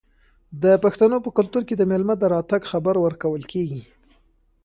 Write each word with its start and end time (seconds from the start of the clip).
د 0.63 0.65
پښتنو 0.83 1.17
په 1.25 1.29
کلتور 1.37 1.63
کې 1.67 1.75
د 1.77 1.83
میلمه 1.91 2.15
د 2.19 2.23
راتګ 2.35 2.61
خبر 2.71 2.95
ورکول 3.05 3.43
کیږي. 3.51 3.81